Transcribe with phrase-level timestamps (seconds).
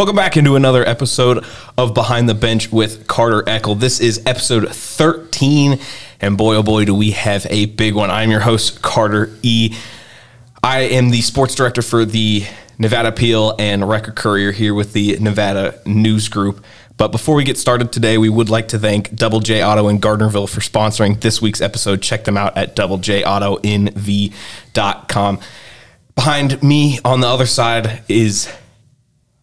[0.00, 1.44] Welcome back into another episode
[1.76, 3.78] of Behind the Bench with Carter Eckl.
[3.78, 5.78] This is episode 13,
[6.22, 8.10] and boy, oh boy, do we have a big one.
[8.10, 9.76] I'm your host, Carter E.
[10.62, 12.46] I am the sports director for the
[12.78, 16.64] Nevada Appeal and Record Courier here with the Nevada News Group.
[16.96, 20.00] But before we get started today, we would like to thank Double J Auto in
[20.00, 22.00] Gardnerville for sponsoring this week's episode.
[22.00, 25.40] Check them out at doublejautonv.com.
[26.14, 28.50] Behind me on the other side is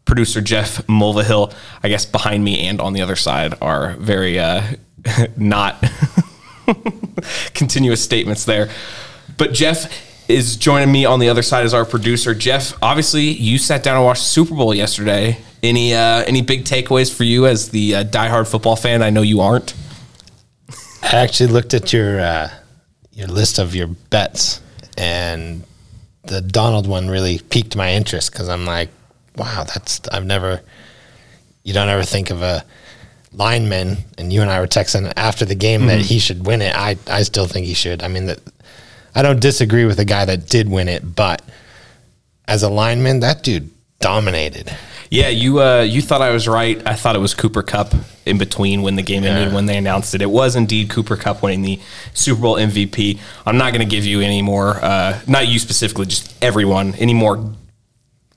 [0.08, 1.54] producer Jeff Mulvihill.
[1.84, 4.64] I guess behind me and on the other side are very uh,
[5.38, 5.84] not
[7.54, 8.70] continuous statements there.
[9.38, 9.92] But Jeff
[10.28, 12.34] is joining me on the other side as our producer.
[12.34, 15.38] Jeff, obviously, you sat down and watched Super Bowl yesterday.
[15.64, 19.02] Any uh, any big takeaways for you as the uh, diehard football fan?
[19.02, 19.74] I know you aren't.
[21.02, 22.50] I actually looked at your uh,
[23.12, 24.62] your list of your bets,
[24.98, 25.64] and
[26.24, 28.90] the Donald one really piqued my interest because I'm like,
[29.38, 30.62] wow, that's I've never.
[31.64, 32.64] You don't ever think of a
[33.34, 35.90] lineman, and you and I were texting after the game mm-hmm.
[35.90, 36.76] that he should win it.
[36.76, 38.04] I I still think he should.
[38.04, 38.40] I mean that.
[39.16, 41.42] I don't disagree with the guy that did win it, but
[42.48, 44.76] as a lineman, that dude dominated.
[45.10, 46.86] Yeah, you uh, you thought I was right.
[46.86, 47.94] I thought it was Cooper Kupp
[48.26, 50.22] in between when the game ended when they announced it.
[50.22, 51.80] It was indeed Cooper Kupp winning the
[52.14, 53.18] Super Bowl MVP.
[53.46, 57.14] I'm not going to give you any more, uh, not you specifically, just everyone, any
[57.14, 57.54] more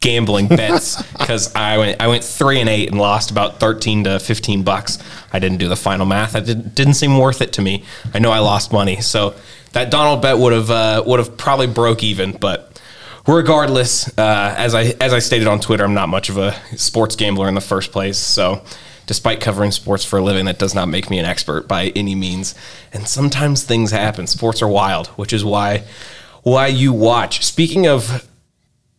[0.01, 4.19] gambling bets because I went I went three and eight and lost about thirteen to
[4.19, 4.99] fifteen bucks.
[5.33, 6.35] I didn't do the final math.
[6.35, 7.85] It did, didn't seem worth it to me.
[8.13, 9.35] I know I lost money, so
[9.73, 12.71] that Donald bet would have uh, would have probably broke even, but
[13.27, 17.17] regardless, uh, as I as I stated on Twitter, I'm not much of a sports
[17.17, 18.19] gambler in the first place.
[18.19, 18.63] So,
[19.07, 22.15] despite covering sports for a living, that does not make me an expert by any
[22.15, 22.55] means.
[22.93, 24.27] And sometimes things happen.
[24.27, 25.85] Sports are wild, which is why
[26.43, 27.45] why you watch.
[27.45, 28.27] Speaking of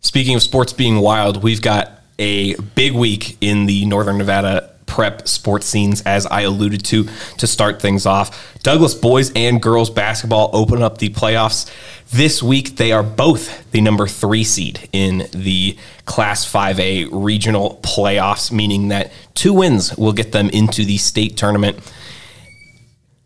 [0.02, 5.26] speaking of sports being wild, we've got a big week in the Northern Nevada prep
[5.26, 8.60] sports scenes, as I alluded to to start things off.
[8.62, 11.72] Douglas boys and girls basketball open up the playoffs
[12.12, 12.76] this week.
[12.76, 19.14] They are both the number three seed in the Class 5A regional playoffs, meaning that
[19.34, 21.80] two wins will get them into the state tournament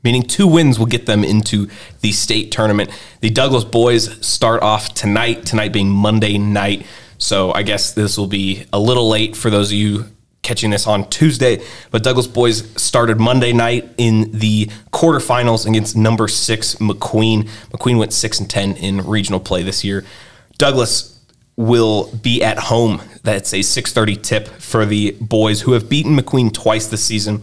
[0.05, 1.67] meaning two wins will get them into
[1.99, 2.89] the state tournament.
[3.19, 6.85] The Douglas boys start off tonight, tonight being Monday night.
[7.17, 10.05] So I guess this will be a little late for those of you
[10.43, 11.59] catching this on Tuesday.
[11.89, 17.49] But Douglas boys started Monday night in the quarterfinals against number six McQueen.
[17.71, 20.05] McQueen went six and ten in regional play this year.
[20.59, 21.19] Douglas
[21.55, 23.01] will be at home.
[23.23, 27.41] That's a 6:30 tip for the boys who have beaten McQueen twice this season.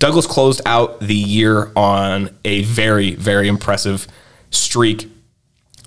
[0.00, 4.08] Douglas closed out the year on a very, very impressive
[4.50, 5.08] streak.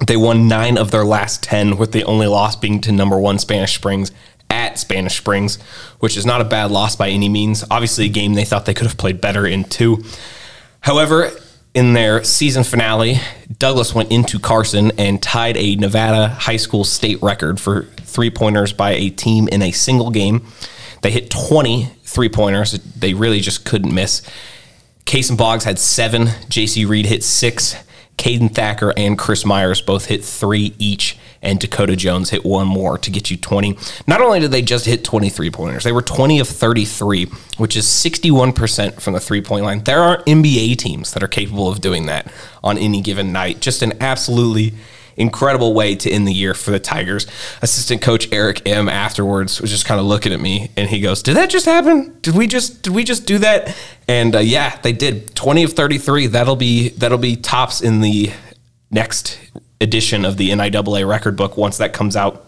[0.05, 3.39] They won nine of their last 10, with the only loss being to number one
[3.39, 4.11] Spanish Springs
[4.51, 5.59] at Spanish Springs,
[5.99, 7.63] which is not a bad loss by any means.
[7.71, 10.03] Obviously, a game they thought they could have played better in too.
[10.81, 11.31] However,
[11.73, 13.19] in their season finale,
[13.57, 18.73] Douglas went into Carson and tied a Nevada high school state record for three pointers
[18.73, 20.45] by a team in a single game.
[21.01, 22.71] They hit 20 three pointers.
[22.71, 24.21] They really just couldn't miss.
[25.05, 26.27] Case and Boggs had seven.
[26.47, 27.75] JC Reed hit six.
[28.17, 32.97] Caden Thacker and Chris Myers both hit three each and Dakota Jones hit one more
[32.97, 33.77] to get you 20.
[34.07, 37.25] Not only did they just hit 23 pointers, they were 20 of 33,
[37.57, 39.83] which is 61% from the three point line.
[39.83, 42.31] There are NBA teams that are capable of doing that
[42.63, 43.59] on any given night.
[43.59, 44.73] Just an absolutely
[45.17, 47.27] incredible way to end the year for the Tigers.
[47.61, 51.21] Assistant coach Eric M afterwards was just kind of looking at me and he goes,
[51.23, 52.17] "Did that just happen?
[52.21, 53.75] Did we just did we just do that?"
[54.07, 55.35] And uh, yeah, they did.
[55.35, 56.27] 20 of 33.
[56.27, 58.31] That'll be that'll be tops in the
[58.91, 59.39] next
[59.81, 62.47] edition of the NIAA record book once that comes out.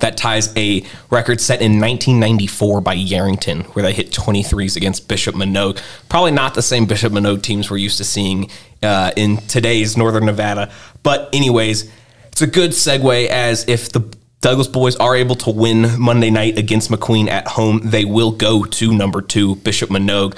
[0.00, 5.34] That ties a record set in 1994 by Yerington, where they hit 23s against Bishop
[5.34, 5.80] Manogue.
[6.08, 8.50] Probably not the same Bishop Manogue teams we're used to seeing
[8.82, 10.72] uh, in today's Northern Nevada.
[11.02, 11.90] But, anyways,
[12.28, 14.00] it's a good segue as if the
[14.40, 18.64] Douglas boys are able to win Monday night against McQueen at home, they will go
[18.64, 20.36] to number two, Bishop Manogue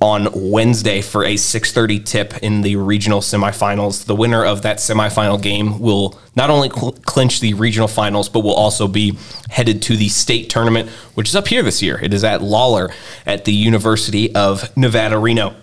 [0.00, 4.04] on Wednesday for a 6:30 tip in the regional semifinals.
[4.04, 8.40] The winner of that semifinal game will not only cl- clinch the regional finals, but
[8.40, 9.16] will also be
[9.48, 12.00] headed to the state tournament, which is up here this year.
[12.02, 12.92] It is at Lawlor
[13.24, 15.54] at the University of Nevada, Reno.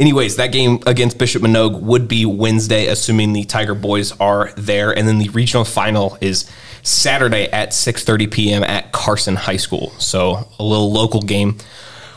[0.00, 4.90] Anyways, that game against Bishop Manogue would be Wednesday, assuming the Tiger boys are there,
[4.90, 6.50] and then the regional final is
[6.82, 8.64] Saturday at 6:30 p.m.
[8.64, 9.92] at Carson High School.
[9.98, 11.58] So a little local game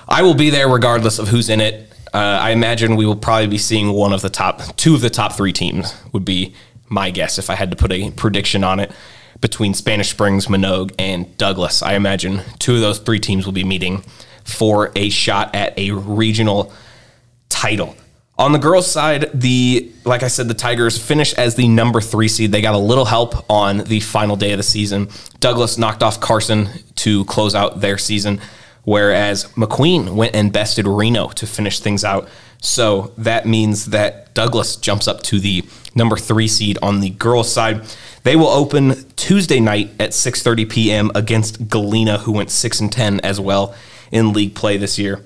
[0.08, 1.92] I will be there regardless of who's in it.
[2.14, 5.10] Uh, I imagine we will probably be seeing one of the top two of the
[5.10, 6.54] top three teams would be
[6.88, 8.92] my guess if I had to put a prediction on it.
[9.42, 11.82] between Spanish Springs, Manogue, and Douglas.
[11.84, 14.04] I imagine two of those three teams will be meeting
[14.44, 16.72] for a shot at a regional
[17.50, 17.96] title.
[18.38, 22.28] On the girls' side, the like I said, the Tigers finished as the number three
[22.28, 22.52] seed.
[22.52, 25.10] They got a little help on the final day of the season.
[25.40, 28.42] Douglas knocked off Carson to close out their season,
[28.86, 32.30] whereas McQueen went and bested Reno to finish things out.
[32.62, 37.52] So that means that Douglas jumps up to the number three seed on the girls'
[37.52, 37.82] side.
[38.24, 41.12] They will open Tuesday night at 6:30 p.m.
[41.14, 43.76] against Galena, who went six and ten as well
[44.12, 45.24] in league play this year.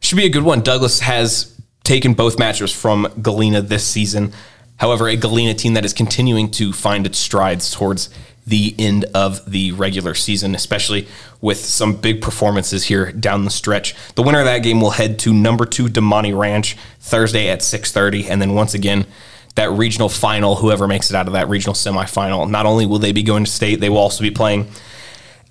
[0.00, 0.62] Should be a good one.
[0.62, 4.32] Douglas has taken both matches from Galena this season.
[4.76, 8.10] However, a Galena team that is continuing to find its strides towards
[8.46, 11.06] the end of the regular season, especially
[11.40, 13.94] with some big performances here down the stretch.
[14.14, 18.28] The winner of that game will head to number two Damonte Ranch Thursday at 6:30,
[18.28, 19.06] and then once again
[19.54, 20.56] that regional final.
[20.56, 23.50] Whoever makes it out of that regional semifinal, not only will they be going to
[23.50, 24.68] state, they will also be playing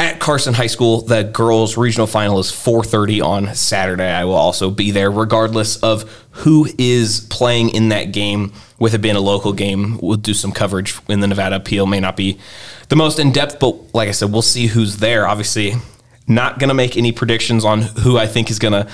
[0.01, 1.01] at Carson High School.
[1.01, 4.11] The girls' regional final is 4:30 on Saturday.
[4.11, 8.51] I will also be there, regardless of who is playing in that game.
[8.79, 11.85] With it being a local game, we'll do some coverage in the Nevada Appeal.
[11.85, 12.39] May not be
[12.89, 15.27] the most in depth, but like I said, we'll see who's there.
[15.27, 15.75] Obviously,
[16.27, 18.87] not going to make any predictions on who I think is going to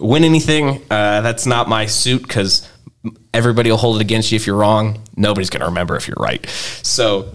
[0.00, 0.80] win anything.
[0.90, 2.66] Uh, that's not my suit because
[3.34, 5.02] everybody will hold it against you if you're wrong.
[5.14, 6.46] Nobody's going to remember if you're right.
[6.82, 7.34] So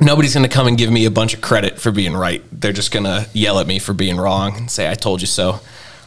[0.00, 2.42] nobody's going to come and give me a bunch of credit for being right.
[2.52, 5.26] They're just going to yell at me for being wrong and say, I told you
[5.26, 5.60] so.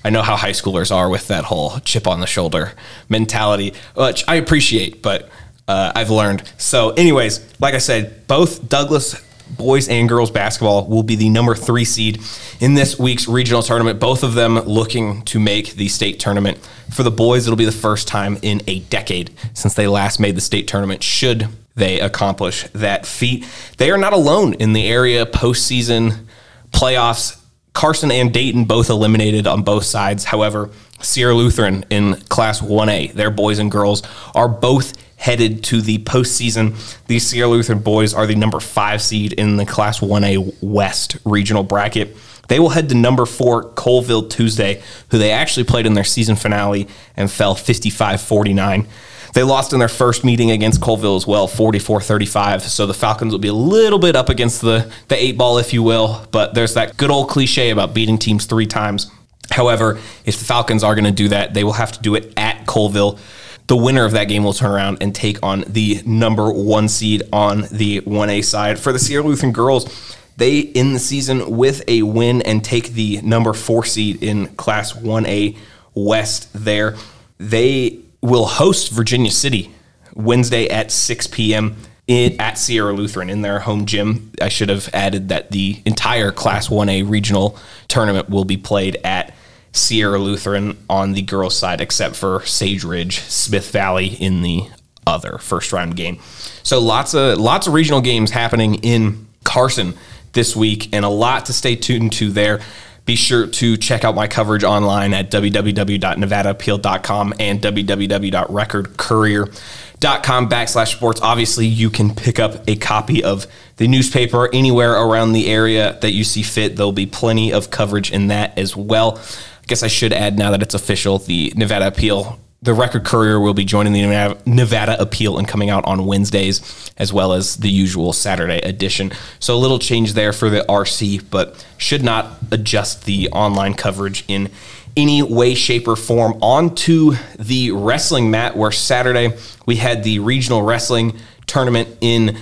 [0.03, 2.74] I know how high schoolers are with that whole chip on the shoulder
[3.09, 5.30] mentality, which I appreciate, but
[5.68, 6.44] uh, I've learned.
[6.57, 11.56] So, anyways, like I said, both Douglas boys and girls basketball will be the number
[11.56, 12.21] three seed
[12.59, 14.00] in this week's regional tournament.
[14.00, 16.57] Both of them looking to make the state tournament.
[16.92, 20.35] For the boys, it'll be the first time in a decade since they last made
[20.35, 21.47] the state tournament, should
[21.80, 23.48] they accomplish that feat.
[23.78, 26.26] They are not alone in the area postseason
[26.72, 27.40] playoffs
[27.74, 30.26] Carson and Dayton both eliminated on both sides.
[30.26, 30.70] However,
[31.02, 34.04] Sierra Lutheran in Class 1A, their boys and girls,
[34.36, 36.76] are both headed to the postseason.
[37.08, 41.64] These Sierra Lutheran boys are the number five seed in the Class 1A West regional
[41.64, 42.18] bracket.
[42.50, 44.81] They will head to number four Coleville Tuesday,
[45.12, 48.88] who they actually played in their season finale and fell 55 49.
[49.34, 52.64] They lost in their first meeting against Coleville as well, 44 35.
[52.64, 55.74] So the Falcons will be a little bit up against the, the eight ball, if
[55.74, 56.26] you will.
[56.31, 59.12] But there's that good old cliche about beating teams three times.
[59.52, 62.34] However, if the Falcons are going to do that, they will have to do it
[62.38, 63.20] at Coleville.
[63.68, 67.24] The winner of that game will turn around and take on the number one seed
[67.31, 68.80] on the 1A side.
[68.80, 73.22] For the Sierra Lutheran girls, they end the season with a win and take the
[73.22, 75.58] number four seed in Class 1A
[75.94, 76.96] West there.
[77.38, 79.71] They will host Virginia City
[80.13, 81.75] Wednesday at 6 p.m.
[82.07, 84.31] In, at Sierra Lutheran in their home gym.
[84.42, 87.57] I should have added that the entire Class 1A regional
[87.88, 89.33] tournament will be played at
[89.71, 94.68] Sierra Lutheran on the girls' side, except for Sage Ridge, Smith Valley in the
[95.06, 96.19] other first round game.
[96.63, 99.94] So lots of lots of regional games happening in Carson
[100.33, 102.62] this week, and a lot to stay tuned to there.
[103.09, 111.19] Be sure to check out my coverage online at www.nevadaappeal.com and www.recordcourier.com backslash sports.
[111.19, 113.47] Obviously, you can pick up a copy of
[113.77, 116.75] the newspaper anywhere around the area that you see fit.
[116.75, 119.18] There'll be plenty of coverage in that as well.
[119.18, 123.39] I guess I should add now that it's official, the Nevada Appeal the Record Courier
[123.39, 127.69] will be joining the Nevada Appeal and coming out on Wednesdays, as well as the
[127.69, 129.13] usual Saturday edition.
[129.39, 134.25] So a little change there for the RC, but should not adjust the online coverage
[134.28, 134.49] in
[134.97, 136.37] any way, shape, or form.
[136.42, 142.37] On to the wrestling mat, where Saturday we had the regional wrestling tournament in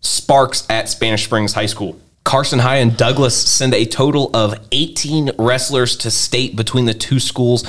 [0.00, 2.00] Sparks at Spanish Springs High School.
[2.22, 7.18] Carson High and Douglas send a total of 18 wrestlers to state between the two
[7.18, 7.64] schools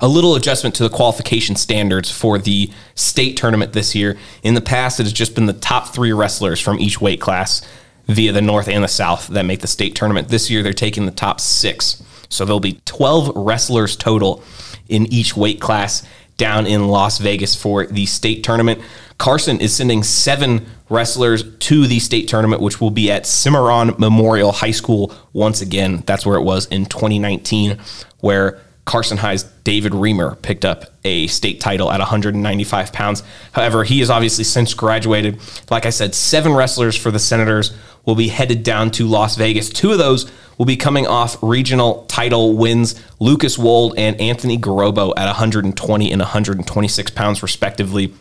[0.00, 4.18] a little adjustment to the qualification standards for the state tournament this year.
[4.42, 7.66] In the past, it has just been the top three wrestlers from each weight class
[8.06, 10.28] via the North and the South that make the state tournament.
[10.28, 12.02] This year, they're taking the top six.
[12.28, 14.42] So there'll be 12 wrestlers total
[14.88, 18.80] in each weight class down in Las Vegas for the state tournament.
[19.18, 24.52] Carson is sending seven wrestlers to the state tournament, which will be at Cimarron Memorial
[24.52, 26.02] High School once again.
[26.06, 27.78] That's where it was in 2019,
[28.20, 33.24] where Carson High's David Reamer picked up a state title at 195 pounds.
[33.50, 35.40] However, he has obviously since graduated.
[35.72, 39.68] Like I said, seven wrestlers for the Senators will be headed down to Las Vegas.
[39.68, 45.12] Two of those will be coming off regional title wins Lucas Wold and Anthony Garobo
[45.16, 48.14] at 120 and 126 pounds, respectively.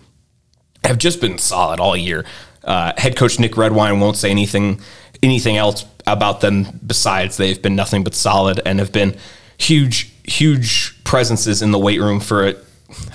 [0.84, 2.26] Have just been solid all year.
[2.64, 4.82] Uh, head coach Nick Redwine won't say anything
[5.22, 9.16] anything else about them besides they've been nothing but solid and have been
[9.60, 12.62] huge huge presences in the weight room for it.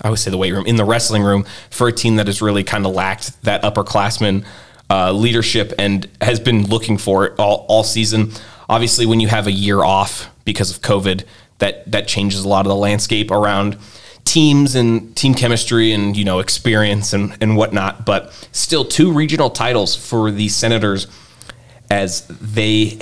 [0.00, 2.40] I would say the weight room in the wrestling room for a team that has
[2.40, 4.47] really kind of lacked that upperclassman
[4.88, 8.33] uh, leadership and has been looking for it all, all season.
[8.71, 11.25] Obviously, when you have a year off because of COVID,
[11.59, 13.76] that that changes a lot of the landscape around
[14.25, 18.07] teams and team chemistry and you know experience and, and whatnot.
[18.07, 21.07] But still, two regional titles for the Senators
[21.90, 22.97] as they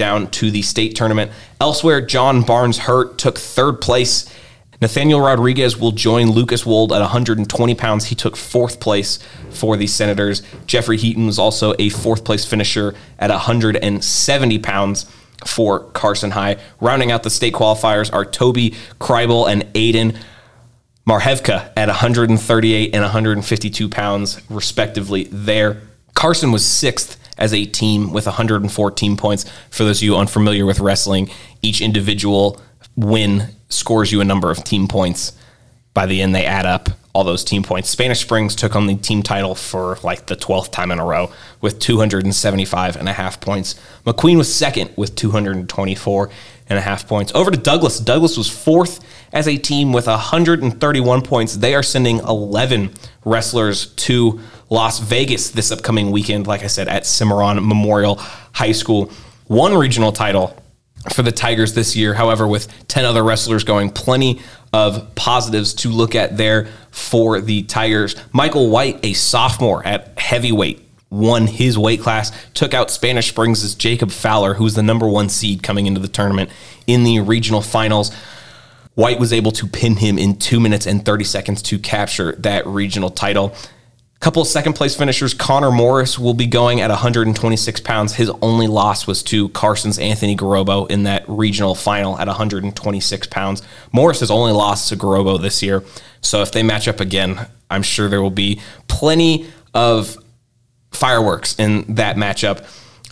[0.00, 1.30] down to the state tournament.
[1.60, 4.32] Elsewhere, John Barnes Hurt took third place.
[4.80, 8.06] Nathaniel Rodriguez will join Lucas Wold at 120 pounds.
[8.06, 9.18] He took fourth place
[9.50, 10.42] for the Senators.
[10.66, 15.04] Jeffrey Heaton was also a fourth place finisher at 170 pounds
[15.44, 16.56] for Carson High.
[16.80, 20.16] Rounding out the state qualifiers are Toby Kreibel and Aiden
[21.06, 25.82] Marhevka at 138 and 152 pounds, respectively, there.
[26.20, 29.50] Carson was sixth as a team with 114 points.
[29.70, 31.30] For those of you unfamiliar with wrestling,
[31.62, 32.60] each individual
[32.94, 35.32] win scores you a number of team points.
[35.94, 37.88] By the end, they add up all those team points.
[37.88, 41.32] Spanish Springs took on the team title for like the 12th time in a row
[41.62, 43.80] with 275 and a half points.
[44.04, 46.30] McQueen was second with 224
[46.68, 47.32] and a half points.
[47.34, 47.98] Over to Douglas.
[47.98, 49.00] Douglas was fourth
[49.32, 51.56] as a team with 131 points.
[51.56, 52.92] They are sending 11
[53.24, 54.38] wrestlers to
[54.70, 58.16] Las Vegas this upcoming weekend, like I said, at Cimarron Memorial
[58.52, 59.10] High School.
[59.48, 60.56] One regional title
[61.12, 64.40] for the Tigers this year, however, with 10 other wrestlers going, plenty
[64.72, 68.14] of positives to look at there for the Tigers.
[68.32, 74.12] Michael White, a sophomore at heavyweight, won his weight class, took out Spanish Springs' Jacob
[74.12, 76.48] Fowler, who was the number one seed coming into the tournament
[76.86, 78.14] in the regional finals.
[78.94, 82.64] White was able to pin him in two minutes and 30 seconds to capture that
[82.68, 83.52] regional title
[84.20, 85.32] couple of second place finishers.
[85.32, 88.14] Connor Morris will be going at 126 pounds.
[88.14, 93.62] His only loss was to Carson's Anthony Garobo in that regional final at 126 pounds.
[93.92, 95.82] Morris has only lost to Garobo this year.
[96.20, 100.18] So if they match up again, I'm sure there will be plenty of
[100.90, 102.58] fireworks in that matchup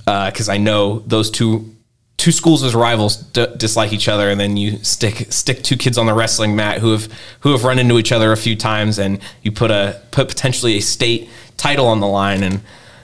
[0.05, 1.75] because uh, I know those two
[2.19, 5.97] two schools as rivals d- dislike each other, and then you stick stick two kids
[5.97, 7.09] on the wrestling mat who have
[7.41, 10.77] who have run into each other a few times, and you put a put potentially
[10.77, 12.61] a state title on the line, and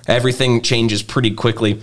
[0.06, 1.80] everything changes pretty quickly.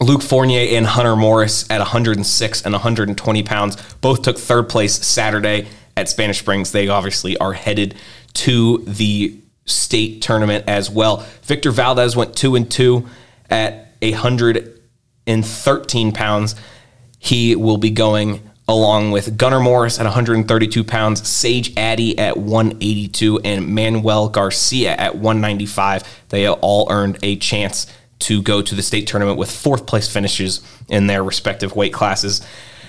[0.00, 5.68] Luke Fournier and Hunter Morris at 106 and 120 pounds both took third place Saturday
[5.96, 6.72] at Spanish Springs.
[6.72, 7.94] They obviously are headed
[8.34, 11.24] to the state tournament as well.
[11.42, 13.06] Victor Valdez went two and two
[13.48, 14.73] at a hundred
[15.26, 16.54] and 13 pounds.
[17.18, 23.40] He will be going along with Gunnar Morris at 132 pounds, Sage Addy at 182,
[23.40, 26.22] and Manuel Garcia at 195.
[26.30, 27.86] They all earned a chance
[28.20, 32.46] to go to the state tournament with fourth place finishes in their respective weight classes.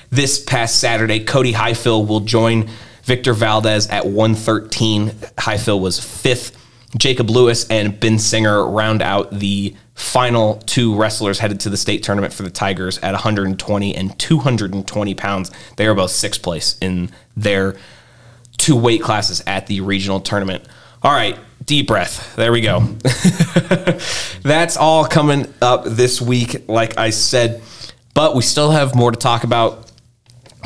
[0.10, 2.70] This past Saturday, Cody Highfill will join
[3.04, 5.12] Victor Valdez at 113.
[5.38, 6.62] Highfill was fifth.
[6.98, 12.04] Jacob Lewis and Ben Singer round out the final two wrestlers headed to the state
[12.04, 15.52] tournament for the Tigers at 120 and 220 pounds.
[15.78, 17.76] They are both sixth place in their
[18.58, 20.66] two weight classes at the regional tournament.
[21.02, 22.36] All right, deep breath.
[22.36, 22.80] There we go.
[24.42, 27.62] That's all coming up this week, like I said.
[28.14, 29.92] But we still have more to talk about.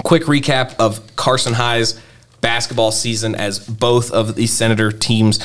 [0.04, 2.00] Quick recap of Carson High's
[2.42, 5.40] basketball season as both of the Senator teams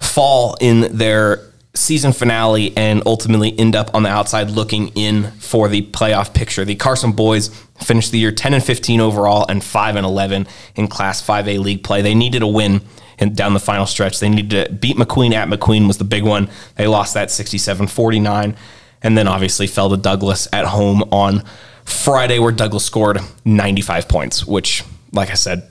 [0.00, 1.40] fall in their
[1.74, 6.64] season finale and ultimately end up on the outside looking in for the playoff picture.
[6.64, 7.48] The Carson boys
[7.82, 11.82] finished the year 10 and 15 overall and 5 and 11 in Class 5A league
[11.82, 12.00] play.
[12.00, 12.80] They needed a win
[13.18, 14.20] and down the final stretch.
[14.20, 16.48] They needed to beat McQueen at McQueen was the big one.
[16.76, 18.56] They lost that 67-49
[19.02, 21.42] and then obviously fell to Douglas at home on
[21.84, 25.68] Friday where Douglas scored 95 points, which like I said,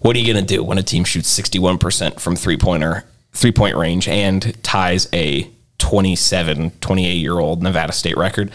[0.00, 3.76] what are you going to do when a team shoots 61% from three-pointer three point
[3.76, 8.50] range and ties a 27, 28 year old Nevada State record.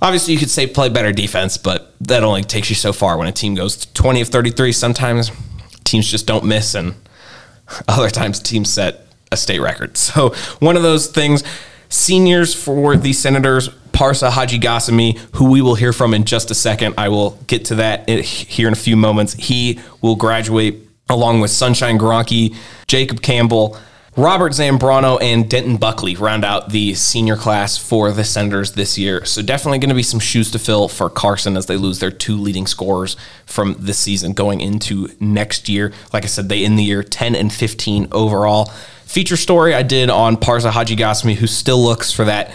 [0.00, 3.28] Obviously, you could say play better defense, but that only takes you so far when
[3.28, 4.72] a team goes 20 of 33.
[4.72, 5.30] Sometimes
[5.84, 6.94] teams just don't miss, and
[7.88, 9.96] other times teams set a state record.
[9.96, 11.44] So, one of those things.
[11.88, 16.94] Seniors for the Senators, Parsa Hadjighasemi, who we will hear from in just a second.
[16.96, 19.34] I will get to that here in a few moments.
[19.34, 23.76] He will graduate along with Sunshine Gronke, Jacob Campbell,
[24.14, 29.24] Robert Zambrano and Denton Buckley round out the senior class for the Senators this year.
[29.24, 32.10] So definitely going to be some shoes to fill for Carson as they lose their
[32.10, 33.16] two leading scorers
[33.46, 35.94] from this season going into next year.
[36.12, 38.66] Like I said, they end the year 10 and 15 overall.
[39.06, 42.52] feature story I did on Parsa Hadjighasemi, who still looks for that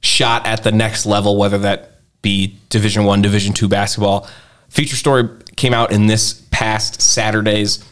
[0.00, 4.28] shot at the next level, whether that be Division One, Division Two basketball.
[4.68, 7.84] Feature story came out in this past Saturday's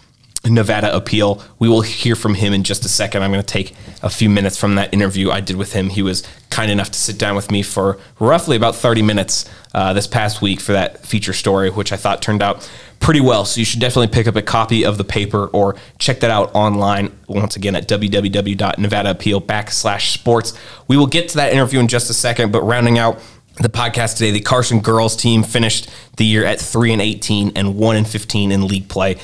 [0.44, 1.42] Nevada appeal.
[1.58, 3.22] We will hear from him in just a second.
[3.22, 5.88] I'm going to take a few minutes from that interview I did with him.
[5.88, 9.92] He was kind enough to sit down with me for roughly about 30 minutes uh,
[9.92, 12.68] this past week for that feature story, which I thought turned out
[12.98, 13.44] pretty well.
[13.44, 16.54] So you should definitely pick up a copy of the paper or check that out
[16.54, 20.54] online once again at www.nevadaappeal backslash sports.
[20.88, 23.20] We will get to that interview in just a second, but rounding out
[23.56, 27.76] the podcast today, the Carson girls team finished the year at 3 and 18 and
[27.76, 29.18] 1 and 15 in league play.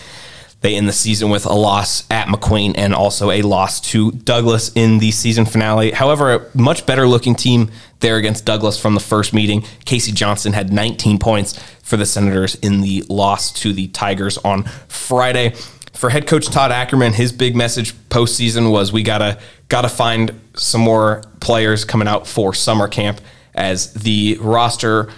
[0.60, 4.72] They end the season with a loss at McQueen and also a loss to Douglas
[4.74, 5.92] in the season finale.
[5.92, 9.62] However, a much better looking team there against Douglas from the first meeting.
[9.84, 14.64] Casey Johnson had 19 points for the Senators in the loss to the Tigers on
[14.88, 15.54] Friday.
[15.92, 19.38] For head coach Todd Ackerman, his big message postseason was we gotta
[19.68, 23.20] gotta find some more players coming out for summer camp
[23.54, 25.08] as the roster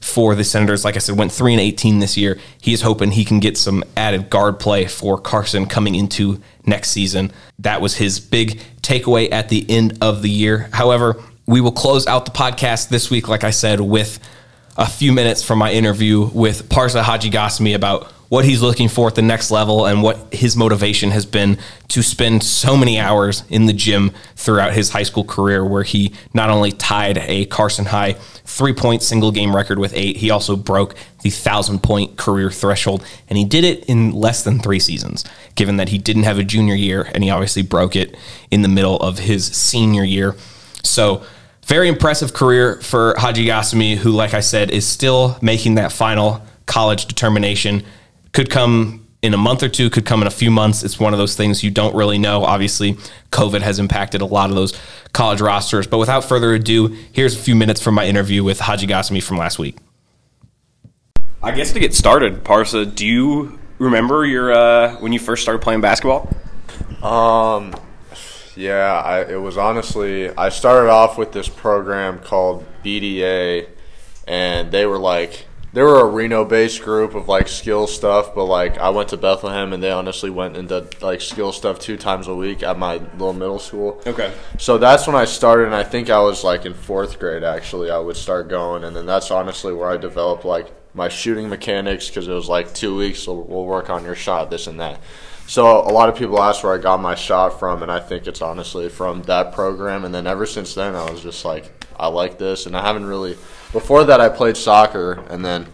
[0.00, 0.84] for the Senators.
[0.84, 2.38] Like I said, went three and eighteen this year.
[2.60, 6.90] He is hoping he can get some added guard play for Carson coming into next
[6.90, 7.32] season.
[7.58, 10.68] That was his big takeaway at the end of the year.
[10.72, 14.18] However, we will close out the podcast this week, like I said, with
[14.76, 19.16] a few minutes from my interview with Parsa Hadjighasemi about what he's looking for at
[19.16, 21.58] the next level and what his motivation has been
[21.88, 26.12] to spend so many hours in the gym throughout his high school career, where he
[26.32, 28.12] not only tied a Carson High
[28.44, 33.04] three point single game record with eight, he also broke the thousand point career threshold.
[33.28, 35.24] And he did it in less than three seasons,
[35.56, 38.16] given that he didn't have a junior year and he obviously broke it
[38.52, 40.36] in the middle of his senior year.
[40.84, 41.24] So,
[41.66, 47.06] very impressive career for Hadjighasemi, who, like I said, is still making that final college
[47.06, 47.82] determination
[48.32, 50.82] could come in a month or two, could come in a few months.
[50.82, 52.44] It's one of those things you don't really know.
[52.44, 52.94] Obviously,
[53.32, 54.78] COVID has impacted a lot of those
[55.12, 55.86] college rosters.
[55.86, 59.58] But without further ado, here's a few minutes from my interview with Hadjighasemi from last
[59.58, 59.76] week.
[61.42, 65.62] I guess to get started, Parsa, do you remember your uh, when you first started
[65.62, 66.28] playing basketball?
[67.02, 67.74] Um,
[68.56, 73.68] yeah, I, it was honestly I started off with this program called BDA,
[74.28, 78.44] and they were like they were a Reno based group of like skill stuff, but
[78.46, 82.26] like I went to Bethlehem and they honestly went into like skill stuff two times
[82.26, 84.02] a week at my little middle school.
[84.06, 84.32] Okay.
[84.58, 87.90] So that's when I started, and I think I was like in fourth grade actually.
[87.90, 92.08] I would start going, and then that's honestly where I developed like my shooting mechanics
[92.08, 95.00] because it was like two weeks, so we'll work on your shot, this and that.
[95.46, 98.26] So a lot of people ask where I got my shot from, and I think
[98.26, 100.04] it's honestly from that program.
[100.04, 103.06] And then ever since then, I was just like, I like this, and I haven't
[103.06, 103.36] really
[103.72, 105.66] before that, I played soccer, and then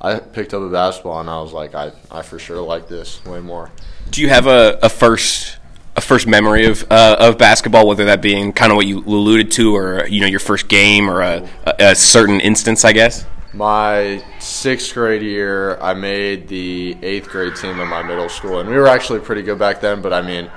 [0.00, 3.24] I picked up a basketball, and I was like, I, I for sure like this
[3.24, 3.70] way more.
[4.10, 5.58] Do you have a, a first
[5.96, 9.50] a first memory of uh, of basketball, whether that being kind of what you alluded
[9.52, 13.26] to, or you know your first game, or a, a, a certain instance, I guess?
[13.52, 18.68] My sixth grade year, I made the eighth grade team in my middle school, and
[18.68, 20.02] we were actually pretty good back then.
[20.02, 20.50] But I mean,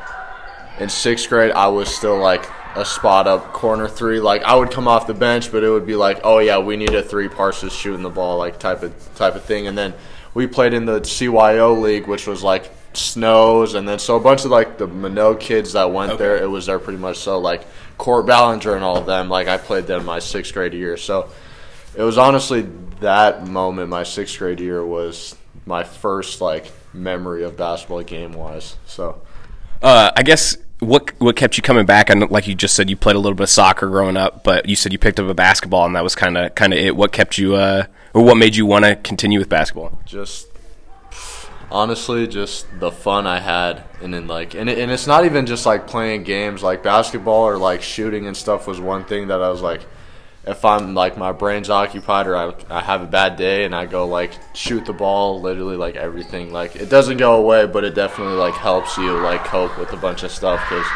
[0.79, 4.19] in sixth grade, I was still like a spot up corner three.
[4.19, 6.77] Like I would come off the bench, but it would be like, oh yeah, we
[6.77, 9.67] need a three Parsas shooting the ball, like type of type of thing.
[9.67, 9.93] And then
[10.33, 14.45] we played in the CYO league, which was like snows, and then so a bunch
[14.45, 16.23] of like the Manogue kids that went okay.
[16.23, 17.17] there, it was there pretty much.
[17.17, 17.65] So like
[17.97, 20.97] Court Ballinger and all of them, like I played them my sixth grade year.
[20.97, 21.29] So
[21.95, 22.67] it was honestly
[22.99, 28.77] that moment, my sixth grade year was my first like memory of basketball game wise.
[28.85, 29.21] So
[29.81, 32.09] uh, I guess what what kept you coming back?
[32.09, 34.69] And like you just said, you played a little bit of soccer growing up, but
[34.69, 36.95] you said you picked up a basketball, and that was kind of kind of it.
[36.95, 39.97] What kept you, uh, or what made you want to continue with basketball?
[40.05, 40.47] Just
[41.71, 45.45] honestly, just the fun I had, and then like, and it, and it's not even
[45.45, 49.41] just like playing games like basketball or like shooting and stuff was one thing that
[49.41, 49.81] I was like
[50.47, 53.85] if I'm like my brain's occupied or I, I have a bad day and I
[53.85, 57.95] go like shoot the ball, literally like everything, like it doesn't go away, but it
[57.95, 60.87] definitely like helps you like cope with a bunch of stuff because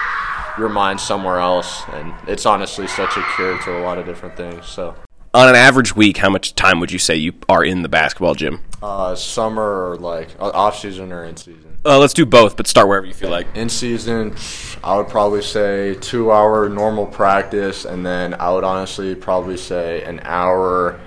[0.57, 4.35] your mind's somewhere else, and it's honestly such a cure to a lot of different
[4.35, 4.67] things.
[4.67, 4.95] So
[5.33, 8.35] on an average week, how much time would you say you are in the basketball
[8.35, 8.61] gym?
[8.81, 11.70] Uh, summer or like off season or in season?
[11.83, 13.47] Uh, let's do both, but start wherever you feel like.
[13.55, 14.35] In season,
[14.83, 20.03] I would probably say two hour normal practice, and then I would honestly probably say
[20.03, 20.99] an hour,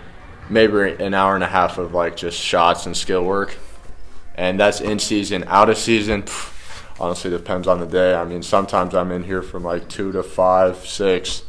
[0.50, 3.56] maybe an hour and a half of like just shots and skill work,
[4.34, 5.44] and that's in season.
[5.46, 6.24] Out of season,
[6.98, 8.12] honestly depends on the day.
[8.12, 11.44] I mean, sometimes I'm in here from like two to five, six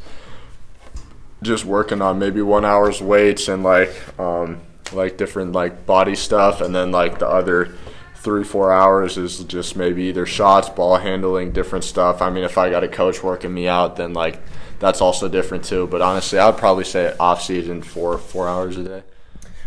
[1.41, 4.61] just working on maybe one hour's weights and like um,
[4.93, 7.73] like different like body stuff, and then like the other
[8.25, 12.21] three four hours is just maybe either shots, ball handling, different stuff.
[12.21, 14.41] I mean, if I got a coach working me out, then like
[14.79, 15.87] that's also different too.
[15.87, 19.03] But honestly, I would probably say off season four four hours a day.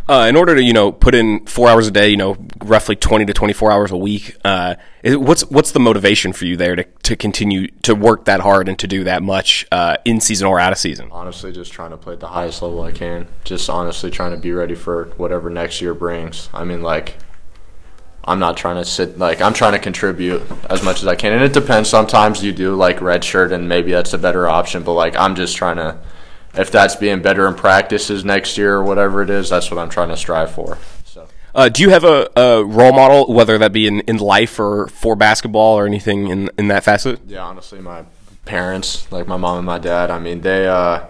[0.08, 2.96] Uh, in order to you know put in four hours a day, you know roughly
[2.96, 4.36] twenty to twenty four hours a week.
[4.44, 8.68] Uh, what's what's the motivation for you there to, to continue to work that hard
[8.68, 11.08] and to do that much uh, in season or out of season?
[11.12, 13.28] Honestly, just trying to play at the highest level I can.
[13.44, 16.48] Just honestly trying to be ready for whatever next year brings.
[16.52, 17.18] I mean, like
[18.28, 21.32] I'm not trying to sit like I'm trying to contribute as much as I can,
[21.32, 21.88] and it depends.
[21.88, 24.82] Sometimes you do like red shirt, and maybe that's a better option.
[24.82, 25.98] But like I'm just trying to
[26.54, 29.88] if that's being better in practices next year or whatever it is, that's what I'm
[29.88, 30.78] trying to strive for.
[31.04, 31.28] So.
[31.54, 34.88] Uh, do you have a, a, role model, whether that be in, in life or
[34.88, 37.20] for basketball or anything in, in that facet?
[37.26, 38.04] Yeah, honestly, my
[38.44, 41.06] parents, like my mom and my dad, I mean, they, uh,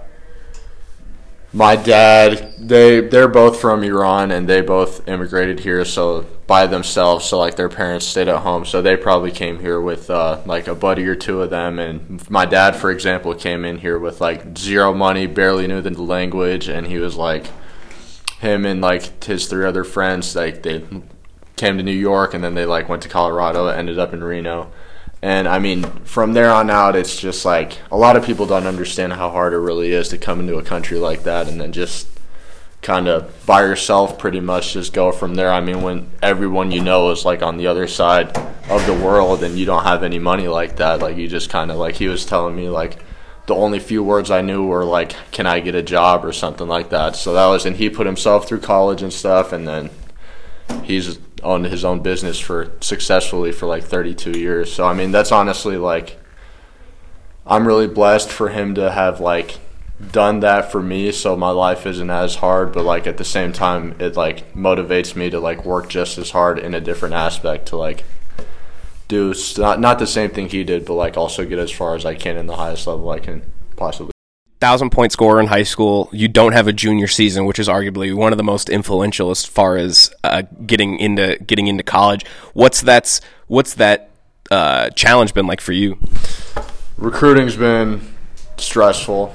[1.52, 5.84] my dad, they, they're both from Iran and they both immigrated here.
[5.84, 7.26] So by themselves.
[7.26, 10.66] So like their parents stayed at home, so they probably came here with uh, like
[10.66, 11.78] a buddy or two of them.
[11.78, 15.90] And my dad, for example, came in here with like zero money, barely knew the
[16.02, 17.46] language, and he was like
[18.40, 20.34] him and like his three other friends.
[20.34, 20.84] Like they
[21.56, 24.72] came to New York, and then they like went to Colorado, ended up in Reno.
[25.20, 28.66] And I mean, from there on out, it's just like a lot of people don't
[28.66, 31.72] understand how hard it really is to come into a country like that and then
[31.72, 32.06] just
[32.82, 35.50] kind of by yourself pretty much just go from there.
[35.50, 38.36] I mean, when everyone you know is like on the other side
[38.70, 41.70] of the world and you don't have any money like that, like you just kind
[41.70, 42.98] of like he was telling me like
[43.46, 46.68] the only few words I knew were like can I get a job or something
[46.68, 47.16] like that.
[47.16, 49.90] So that was and he put himself through college and stuff and then
[50.84, 54.72] he's owned his own business for successfully for like 32 years.
[54.72, 56.18] So I mean, that's honestly like
[57.46, 59.58] I'm really blessed for him to have like
[60.12, 63.52] done that for me so my life isn't as hard but like at the same
[63.52, 67.66] time it like motivates me to like work just as hard in a different aspect
[67.66, 68.04] to like
[69.08, 72.06] do not not the same thing he did but like also get as far as
[72.06, 73.42] I can in the highest level I can
[73.74, 74.12] possibly
[74.68, 78.14] thousand point scorer in high school you don't have a junior season which is arguably
[78.14, 82.26] one of the most influential as far as uh, getting into getting into college.
[82.52, 84.10] What's that's what's that
[84.50, 85.98] uh, challenge been like for you?
[86.98, 88.14] Recruiting's been
[88.58, 89.34] stressful.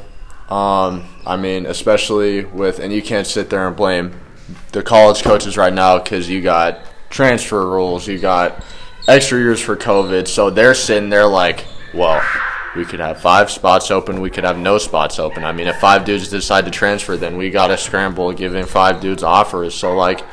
[0.49, 4.19] Um, I mean, especially with, and you can't sit there and blame
[4.71, 8.63] the college coaches right now because you got transfer rules, you got
[9.07, 10.27] extra years for COVID.
[10.27, 12.21] So they're sitting there like, well,
[12.75, 15.43] we could have five spots open, we could have no spots open.
[15.43, 18.99] I mean, if five dudes decide to transfer, then we got to scramble giving five
[18.99, 19.75] dudes offers.
[19.75, 20.23] So, like,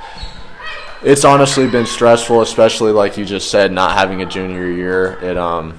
[1.02, 5.18] it's honestly been stressful, especially like you just said, not having a junior year.
[5.22, 5.78] It um,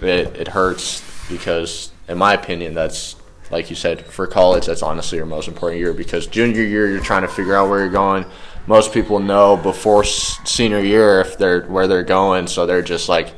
[0.00, 3.16] it it hurts because, in my opinion, that's
[3.52, 7.02] like you said, for college, that's honestly your most important year because junior year, you're
[7.02, 8.24] trying to figure out where you're going.
[8.66, 13.34] Most people know before senior year if they're where they're going, so they're just like,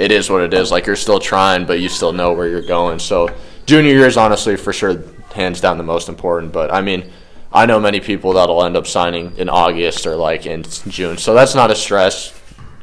[0.00, 0.70] it is what it is.
[0.70, 2.98] Like you're still trying, but you still know where you're going.
[2.98, 3.28] So
[3.66, 6.52] junior year is honestly for sure, hands down, the most important.
[6.52, 7.12] But I mean,
[7.52, 11.34] I know many people that'll end up signing in August or like in June, so
[11.34, 12.32] that's not a stress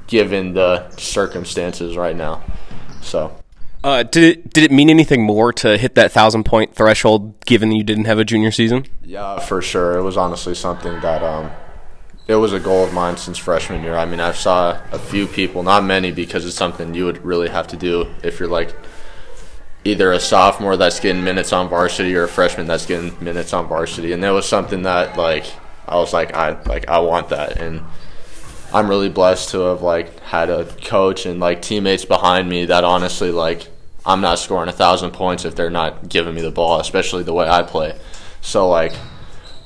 [0.06, 2.44] given the circumstances right now.
[3.02, 3.36] So.
[3.84, 7.72] Uh, did it did it mean anything more to hit that thousand point threshold, given
[7.72, 8.86] you didn't have a junior season?
[9.04, 9.98] Yeah, for sure.
[9.98, 11.50] It was honestly something that um,
[12.28, 13.96] it was a goal of mine since freshman year.
[13.96, 17.50] I mean, I saw a few people, not many, because it's something you would really
[17.50, 18.76] have to do if you're like
[19.86, 23.68] either a sophomore that's getting minutes on varsity or a freshman that's getting minutes on
[23.68, 24.12] varsity.
[24.12, 25.46] And that was something that like
[25.88, 27.82] I was like I like I want that and
[28.74, 32.84] I'm really blessed to have like had a coach and like teammates behind me that
[32.84, 33.70] honestly like
[34.06, 37.34] I'm not scoring a thousand points if they're not giving me the ball, especially the
[37.34, 37.98] way I play.
[38.42, 38.94] So like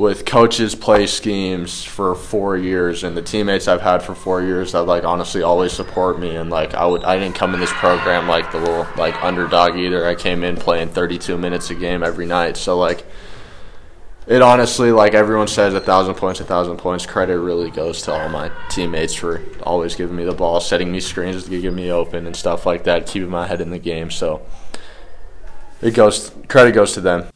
[0.02, 4.72] with coaches' play schemes for four years and the teammates I've had for four years
[4.72, 7.72] that like honestly always support me and like I would I didn't come in this
[7.74, 10.08] program like the little like underdog either.
[10.08, 12.58] I came in playing 32 minutes a game every night.
[12.58, 13.06] So like
[14.26, 17.06] it honestly, like everyone says, a thousand points, a thousand points.
[17.06, 21.00] Credit really goes to all my teammates for always giving me the ball, setting me
[21.00, 24.10] screens to get me open and stuff like that, keeping my head in the game.
[24.10, 24.42] So
[25.80, 27.28] it goes credit goes to them.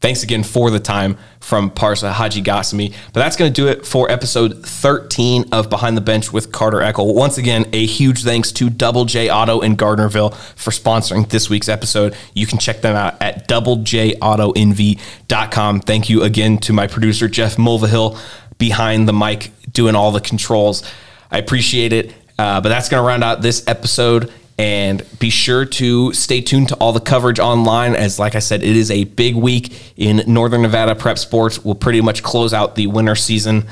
[0.00, 2.94] Thanks again for the time from Parsa Hadjighasemi.
[3.14, 6.76] But that's going to do it for episode 13 of Behind the Bench with Carter
[6.78, 7.14] Eckl.
[7.14, 11.70] Once again, a huge thanks to Double J Auto in Gardnerville for sponsoring this week's
[11.70, 12.14] episode.
[12.34, 15.80] You can check them out at doublejautonv.com.
[15.80, 18.18] Thank you again to my producer, Jeff Mulvihill,
[18.58, 20.82] behind the mic, doing all the controls.
[21.30, 22.12] I appreciate it.
[22.38, 24.30] Uh, but that's going to round out this episode.
[24.58, 27.94] And be sure to stay tuned to all the coverage online.
[27.94, 31.62] As, like I said, it is a big week in Northern Nevada prep sports.
[31.62, 33.66] We'll pretty much close out the winter season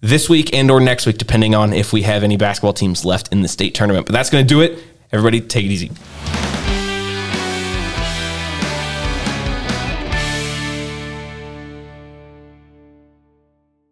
[0.00, 3.32] this week and or next week, depending on if we have any basketball teams left
[3.32, 4.06] in the state tournament.
[4.06, 4.82] But that's going to do it.
[5.12, 5.90] Everybody, take it easy.